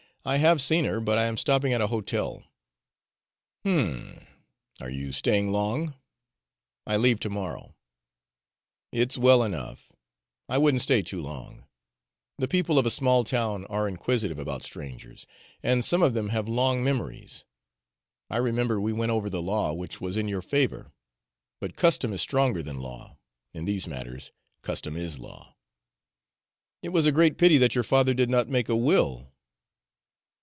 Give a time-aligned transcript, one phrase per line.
[0.23, 2.43] I have seen her, but I am stopping at a hotel."
[3.65, 4.27] "H'm!
[4.79, 5.95] Are you staying long?"
[6.85, 7.73] "I leave to morrow."
[8.91, 9.91] "It's well enough.
[10.47, 11.65] I wouldn't stay too long.
[12.37, 15.25] The people of a small town are inquisitive about strangers,
[15.63, 17.43] and some of them have long memories.
[18.29, 20.91] I remember we went over the law, which was in your favor;
[21.59, 23.17] but custom is stronger than law
[23.55, 24.31] in these matters
[24.61, 25.55] custom IS law.
[26.83, 29.29] It was a great pity that your father did not make a will.